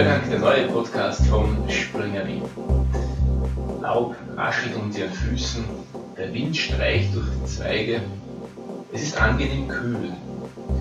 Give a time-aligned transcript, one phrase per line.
[0.00, 2.40] Hörgang, der neue Podcast vom Springer Wien.
[3.82, 5.62] Laub raschelt unter ihren Füßen,
[6.16, 8.00] der Wind streicht durch die Zweige.
[8.94, 10.14] Es ist angenehm kühl.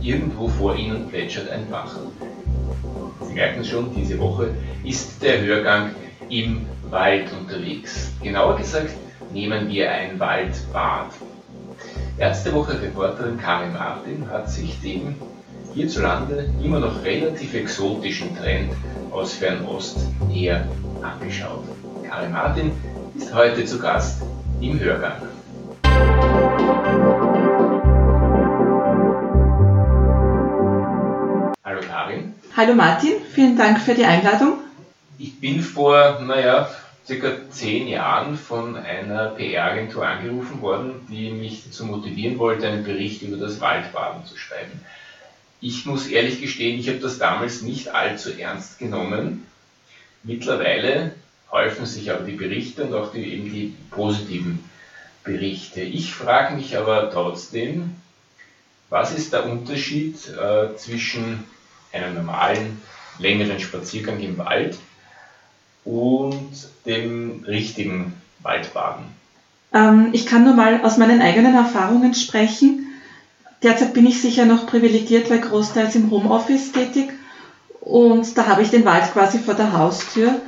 [0.00, 1.96] Irgendwo vor ihnen plätschert ein Bach.
[3.26, 4.54] Sie merken schon, diese Woche
[4.84, 5.96] ist der Hörgang
[6.28, 8.12] im Wald unterwegs.
[8.22, 8.94] Genauer gesagt
[9.32, 11.10] nehmen wir ein Waldbad.
[12.18, 15.16] Ärztewoche-Reporterin Karin Martin hat sich den
[15.78, 18.72] hierzulande immer noch relativ exotischen Trend
[19.12, 20.66] aus Fernost näher
[21.02, 21.62] angeschaut.
[22.02, 22.72] Karin Martin
[23.16, 24.20] ist heute zu Gast
[24.60, 25.22] im Hörgang.
[31.64, 32.34] Hallo Karin.
[32.56, 34.54] Hallo Martin, vielen Dank für die Einladung.
[35.16, 36.68] Ich bin vor, naja,
[37.06, 43.22] circa zehn Jahren von einer PR-Agentur angerufen worden, die mich dazu motivieren wollte, einen Bericht
[43.22, 44.80] über das Waldbaden zu schreiben.
[45.60, 49.46] Ich muss ehrlich gestehen, ich habe das damals nicht allzu ernst genommen.
[50.22, 51.12] Mittlerweile
[51.50, 54.62] häufen sich aber die Berichte und auch die, eben die positiven
[55.24, 55.80] Berichte.
[55.80, 57.96] Ich frage mich aber trotzdem,
[58.88, 61.44] was ist der Unterschied äh, zwischen
[61.92, 62.80] einem normalen,
[63.18, 64.78] längeren Spaziergang im Wald
[65.84, 66.50] und
[66.86, 69.06] dem richtigen Waldbaden?
[69.74, 72.87] Ähm, ich kann nur mal aus meinen eigenen Erfahrungen sprechen.
[73.62, 77.10] Derzeit bin ich sicher noch privilegiert, weil großteils im Homeoffice tätig
[77.80, 80.40] und da habe ich den Wald quasi vor der Haustür.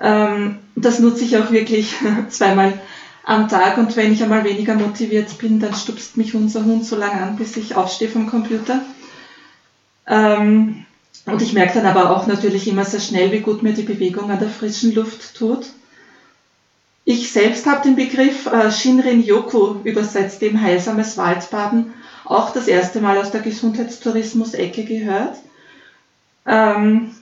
[0.00, 1.94] Ähm, das nutze ich auch wirklich
[2.28, 2.78] zweimal
[3.24, 6.96] am Tag und wenn ich einmal weniger motiviert bin, dann stupst mich unser Hund so
[6.96, 8.80] lange an, bis ich aufstehe vom Computer.
[10.06, 10.86] Ähm,
[11.26, 14.30] und ich merke dann aber auch natürlich immer sehr schnell, wie gut mir die Bewegung
[14.30, 15.66] an der frischen Luft tut.
[17.04, 21.92] Ich selbst habe den Begriff äh, Shinrin-Yoku übersetzt, dem heilsames Waldbaden,
[22.28, 25.36] auch das erste Mal aus der Gesundheitstourismus-Ecke gehört.
[26.46, 27.14] Ähm,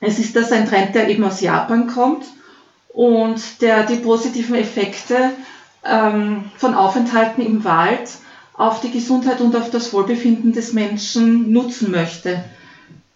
[0.00, 2.24] es ist das ein Trend, der eben aus Japan kommt
[2.88, 5.30] und der die positiven Effekte
[5.84, 8.10] ähm, von Aufenthalten im Wald
[8.54, 12.44] auf die Gesundheit und auf das Wohlbefinden des Menschen nutzen möchte.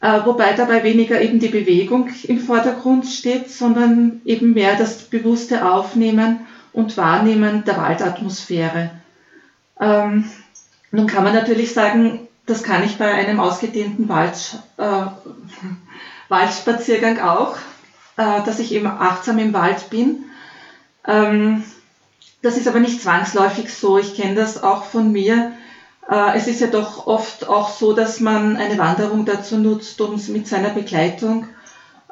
[0.01, 5.69] Äh, wobei dabei weniger eben die Bewegung im Vordergrund steht, sondern eben mehr das bewusste
[5.69, 6.41] Aufnehmen
[6.73, 8.91] und Wahrnehmen der Waldatmosphäre.
[9.81, 10.25] Ähm,
[10.91, 15.03] nun kann man natürlich sagen, das kann ich bei einem ausgedehnten Wald, äh,
[16.29, 17.57] Waldspaziergang auch,
[18.17, 20.25] äh, dass ich eben achtsam im Wald bin.
[21.07, 21.63] Ähm,
[22.43, 23.99] das ist aber nicht zwangsläufig so.
[23.99, 25.53] Ich kenne das auch von mir.
[26.09, 30.21] Äh, es ist ja doch oft auch so, dass man eine Wanderung dazu nutzt, um
[30.29, 31.47] mit seiner Begleitung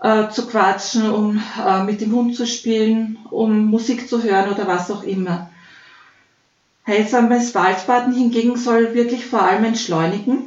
[0.02, 4.66] äh, zu quatschen, um äh, mit dem Hund zu spielen, um Musik zu hören oder
[4.66, 5.50] was auch immer.
[6.86, 10.44] Heilsames Waldbaden hingegen soll wirklich vor allem entschleunigen.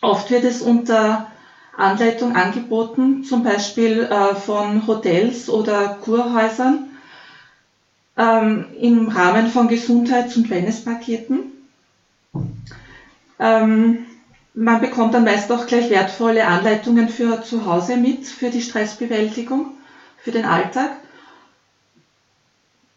[0.00, 1.30] Oft wird es unter
[1.76, 6.90] Anleitung angeboten, zum Beispiel äh, von Hotels oder Kurhäusern
[8.16, 11.40] ähm, im Rahmen von Gesundheits- und Wellnesspaketen.
[13.38, 14.06] Ähm,
[14.54, 19.72] man bekommt dann meist auch gleich wertvolle Anleitungen für zu Hause mit, für die Stressbewältigung,
[20.18, 20.90] für den Alltag.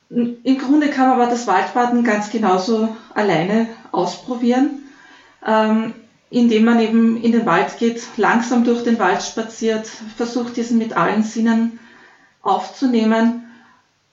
[0.09, 4.83] Im Grunde kann man aber das Waldbaden ganz genauso alleine ausprobieren,
[5.45, 5.93] ähm,
[6.29, 10.95] indem man eben in den Wald geht, langsam durch den Wald spaziert, versucht diesen mit
[10.95, 11.79] allen Sinnen
[12.43, 13.45] aufzunehmen,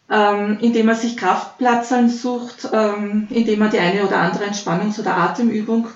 [0.08, 5.16] ähm, indem man sich Kraftplatzeln sucht, ähm, indem man die eine oder andere Entspannungs- oder
[5.16, 5.88] Atemübung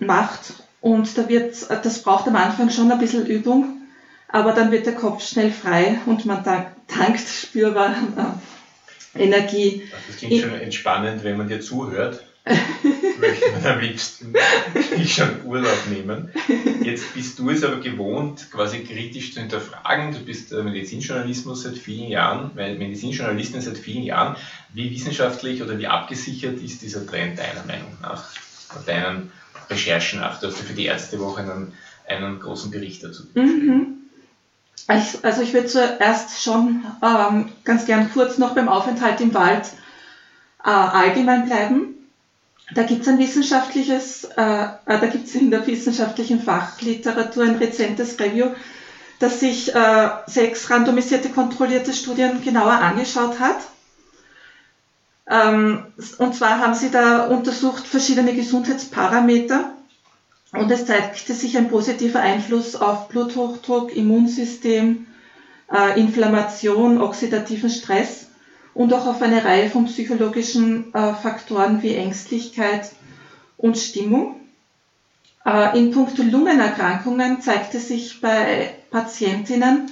[0.00, 0.52] macht.
[0.82, 3.80] Und da wird, das braucht am Anfang schon ein bisschen Übung,
[4.28, 7.94] aber dann wird der Kopf schnell frei und man tankt spürbar
[9.14, 9.82] Energie.
[10.08, 12.24] Das klingt schon entspannend, wenn man dir zuhört.
[13.20, 14.34] möchte man am liebsten
[15.06, 16.30] schon Urlaub nehmen.
[16.82, 20.12] Jetzt bist du es aber gewohnt, quasi kritisch zu hinterfragen.
[20.12, 24.36] Du bist Medizinjournalismus seit vielen Jahren, Medizinjournalistin seit vielen Jahren.
[24.72, 28.30] Wie wissenschaftlich oder wie abgesichert ist dieser Trend deiner Meinung nach,
[28.86, 29.30] deinen
[29.68, 30.40] Recherchen nach?
[30.40, 31.72] Du hast ja für die Ärztewoche einen,
[32.08, 33.24] einen großen Bericht dazu.
[33.34, 33.99] Mhm.
[34.88, 39.66] Also ich würde zuerst schon ähm, ganz gern kurz noch beim Aufenthalt im Wald
[40.64, 41.94] äh, allgemein bleiben.
[42.74, 47.56] Da gibt es ein wissenschaftliches, äh, äh da gibt es in der wissenschaftlichen Fachliteratur ein
[47.56, 48.50] rezentes Review,
[49.18, 53.58] das sich äh, sechs randomisierte kontrollierte Studien genauer angeschaut hat.
[55.28, 55.84] Ähm,
[56.18, 59.72] und zwar haben sie da untersucht verschiedene Gesundheitsparameter
[60.52, 65.06] und es zeigte sich ein positiver Einfluss auf Bluthochdruck, Immunsystem,
[65.72, 68.26] äh, Inflammation, oxidativen Stress
[68.74, 72.90] und auch auf eine Reihe von psychologischen äh, Faktoren wie Ängstlichkeit
[73.56, 74.40] und Stimmung.
[75.44, 79.90] Äh, in puncto Lungenerkrankungen zeigte sich bei Patientinnen,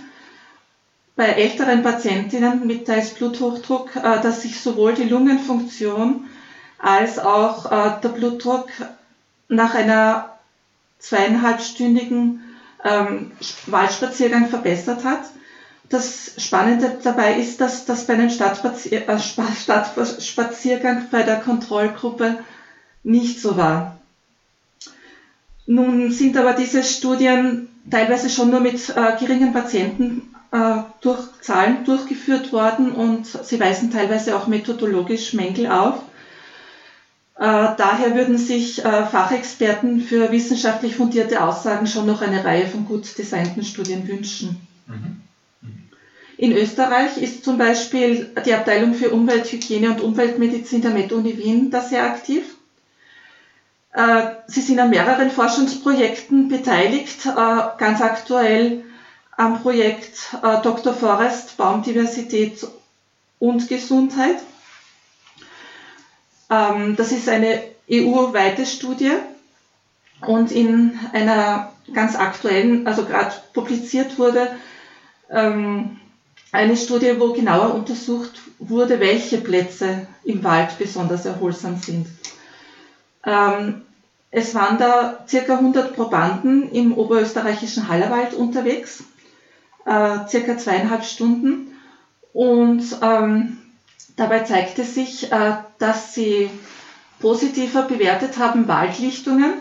[1.14, 6.25] bei älteren Patientinnen mit teils Bluthochdruck, äh, dass sich sowohl die Lungenfunktion
[6.78, 8.69] als auch äh, der Blutdruck
[9.49, 10.38] nach einer
[10.99, 12.43] zweieinhalbstündigen
[12.85, 13.31] ähm,
[13.67, 15.21] Waldspaziergang verbessert hat.
[15.89, 22.39] Das Spannende dabei ist, dass das bei einem Stadtspaziergang bei der Kontrollgruppe
[23.05, 23.97] nicht so war.
[25.67, 31.21] Nun sind aber diese Studien teilweise schon nur mit äh, geringen Patientenzahlen äh, durch,
[31.85, 36.01] durchgeführt worden und sie weisen teilweise auch methodologisch Mängel auf.
[37.38, 42.85] Äh, daher würden sich äh, Fachexperten für wissenschaftlich fundierte Aussagen schon noch eine Reihe von
[42.85, 44.67] gut designten Studien wünschen.
[44.88, 45.20] Mhm.
[46.37, 51.81] In Österreich ist zum Beispiel die Abteilung für Umwelthygiene und Umweltmedizin der Med-Uni Wien da
[51.81, 52.56] sehr aktiv.
[53.93, 58.84] Äh, Sie sind an mehreren Forschungsprojekten beteiligt, ganz aktuell
[59.37, 60.93] am Projekt Dr.
[60.93, 62.67] Forest Baumdiversität
[63.38, 64.38] und Gesundheit.
[66.50, 69.12] Ähm, das ist eine EU-weite Studie
[70.27, 74.56] und in einer ganz aktuellen, also gerade publiziert wurde,
[75.31, 75.99] ähm,
[76.53, 82.06] eine Studie, wo genauer untersucht wurde, welche Plätze im Wald besonders erholsam sind.
[83.25, 83.83] Ähm,
[84.31, 89.03] es waren da circa 100 Probanden im oberösterreichischen Hallerwald unterwegs,
[89.87, 91.73] äh, circa zweieinhalb Stunden.
[92.33, 93.59] Und ähm,
[94.19, 96.50] dabei zeigte sich, äh, dass sie
[97.20, 99.55] positiver bewertet haben Waldlichtungen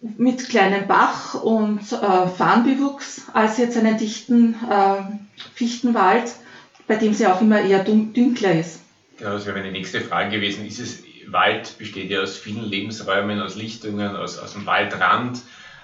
[0.00, 5.02] mit kleinem Bach und äh, Farnbewuchs als jetzt einen dichten äh,
[5.54, 6.32] Fichtenwald,
[6.88, 8.80] bei dem sie auch immer eher dünkler ist.
[9.18, 10.66] Genau, das wäre meine nächste Frage gewesen.
[10.66, 11.02] Ist es
[11.32, 15.40] Wald besteht ja aus vielen Lebensräumen, aus Lichtungen, aus, aus dem Waldrand.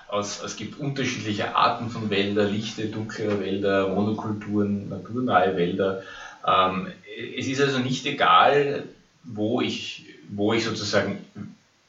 [0.08, 6.02] Aus, es gibt unterschiedliche Arten von Wäldern, lichte, dunklere Wälder, Monokulturen, naturnahe Wälder.
[6.46, 6.88] Ähm,
[7.36, 8.84] es ist also nicht egal,
[9.24, 11.18] wo ich, wo ich sozusagen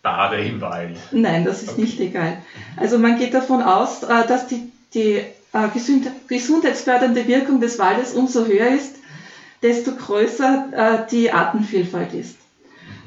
[0.01, 0.97] bade im Wald.
[1.11, 1.81] Nein, das ist okay.
[1.81, 2.37] nicht egal.
[2.77, 5.21] Also man geht davon aus, äh, dass die, die
[5.53, 5.67] äh,
[6.27, 8.95] gesundheitsfördernde Wirkung des Waldes umso höher ist,
[9.61, 10.69] desto größer
[11.05, 12.37] äh, die Artenvielfalt ist.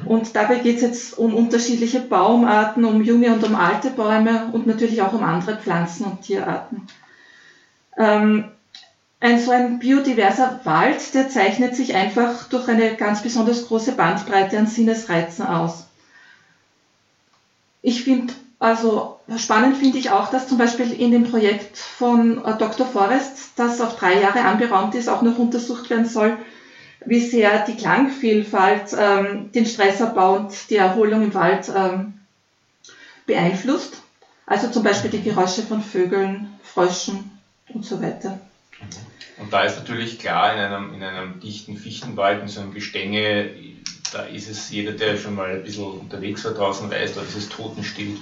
[0.04, 4.66] Und dabei geht es jetzt um unterschiedliche Baumarten, um junge und um alte Bäume und
[4.66, 6.86] natürlich auch um andere Pflanzen und Tierarten.
[7.96, 8.46] Ähm,
[9.22, 14.58] ein so ein biodiverser Wald, der zeichnet sich einfach durch eine ganz besonders große Bandbreite
[14.58, 15.86] an Sinnesreizen aus.
[17.82, 22.58] Ich finde, also spannend finde ich auch, dass zum Beispiel in dem Projekt von äh,
[22.58, 22.84] Dr.
[22.84, 26.36] Forrest, das auf drei Jahre anberaumt ist, auch noch untersucht werden soll,
[27.06, 32.14] wie sehr die Klangvielfalt ähm, den Stressabbau und die Erholung im Wald ähm,
[33.26, 34.02] beeinflusst.
[34.46, 37.30] Also zum Beispiel die Geräusche von Vögeln, Fröschen
[37.68, 38.40] und so weiter.
[39.38, 43.50] Und da ist natürlich klar, in einem, in einem dichten Fichtenwald, in so einem Gestänge,
[44.12, 47.34] da ist es jeder, der schon mal ein bisschen unterwegs war draußen, weiß, da ist
[47.34, 48.16] es totenstill,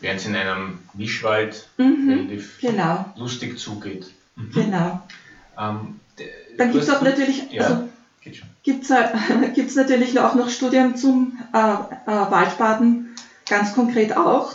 [0.00, 3.06] während es in einem Mischwald mhm, relativ genau.
[3.16, 4.10] lustig zugeht.
[4.36, 4.52] Mhm.
[4.52, 5.00] Genau.
[5.58, 6.00] Ähm,
[6.56, 7.62] Dann gibt es auch natürlich, ja.
[7.62, 7.84] also
[8.62, 11.76] Gibt es äh, natürlich auch noch Studien zum äh, äh,
[12.06, 13.14] Waldbaden,
[13.46, 14.52] ganz konkret auch.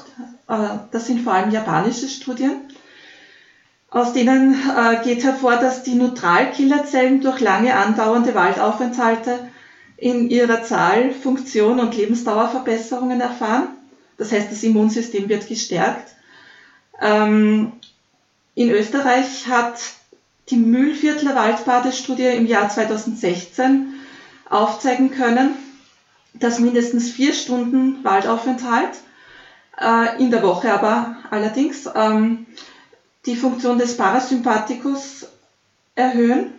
[0.47, 2.68] Äh, das sind vor allem japanische Studien.
[3.91, 9.49] Aus denen äh, geht hervor, dass die Neutralkillerzellen durch lange andauernde Waldaufenthalte
[9.97, 13.69] in ihrer Zahl, Funktion und Lebensdauerverbesserungen erfahren.
[14.17, 16.13] Das heißt, das Immunsystem wird gestärkt.
[17.01, 17.73] Ähm,
[18.53, 19.79] in Österreich hat
[20.49, 23.93] die Mühlviertler Waldbadestudie im Jahr 2016
[24.49, 25.55] aufzeigen können,
[26.33, 28.97] dass mindestens vier Stunden Waldaufenthalt,
[29.79, 32.45] äh, in der Woche aber allerdings, ähm,
[33.25, 35.27] die Funktion des Parasympathikus
[35.95, 36.53] erhöhen,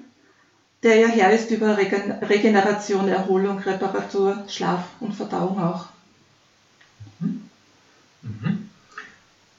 [0.82, 5.86] der ja her ist über Regen Regeneration, Erholung, Reparatur, Schlaf und Verdauung auch.
[7.18, 7.42] Mhm.
[8.22, 8.70] mhm.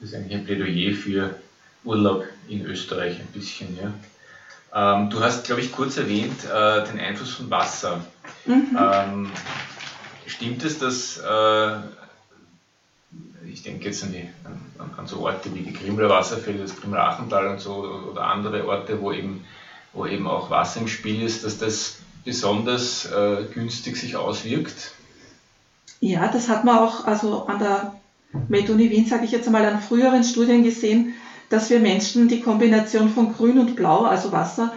[0.00, 1.38] Das ist eigentlich ein Plädoyer für
[1.84, 3.92] Urlaub in Österreich ein bisschen, ja.
[4.74, 8.04] Ähm, du hast, glaube ich, kurz erwähnt äh, den Einfluss von Wasser.
[8.46, 8.76] Mhm.
[8.78, 9.30] Ähm,
[10.26, 11.76] stimmt es, dass, äh,
[13.52, 17.48] ich denke jetzt an, die, an, an, so Orte wie die Grimler Wasserfälle, das Grimlachental
[17.48, 19.44] und so oder andere Orte, wo eben,
[19.92, 24.92] wo eben auch Wasser im Spiel ist, dass das besonders äh, günstig sich auswirkt?
[26.00, 27.94] Ja, das hat man auch also an der
[28.48, 31.14] MedUni Wien, sage ich jetzt einmal, an früheren Studien gesehen,
[31.48, 34.72] dass wir Menschen die Kombination von Grün und Blau, also Wasser,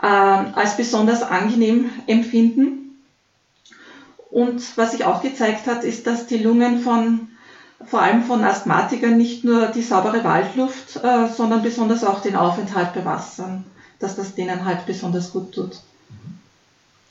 [0.00, 2.98] äh, als besonders angenehm empfinden.
[4.30, 7.28] Und was sich auch gezeigt hat, ist, dass die Lungen von
[7.86, 12.94] vor allem von Asthmatikern nicht nur die saubere Waldluft, äh, sondern besonders auch den Aufenthalt
[12.94, 13.64] bei Wassern,
[13.98, 15.80] dass das denen halt besonders gut tut.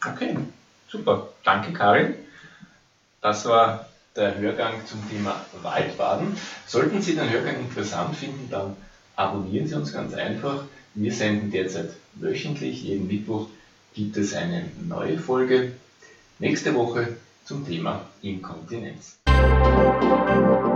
[0.05, 0.37] Okay,
[0.89, 1.29] super.
[1.43, 2.15] Danke, Karin.
[3.21, 6.35] Das war der Hörgang zum Thema Waldbaden.
[6.67, 8.75] Sollten Sie den Hörgang interessant finden, dann
[9.15, 10.65] abonnieren Sie uns ganz einfach.
[10.93, 13.47] Wir senden derzeit wöchentlich, jeden Mittwoch
[13.93, 15.73] gibt es eine neue Folge.
[16.39, 17.15] Nächste Woche
[17.45, 19.22] zum Thema Inkontinenz.
[19.33, 20.72] Música